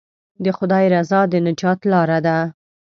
[0.43, 2.37] د خدای رضا د نجات لاره ده.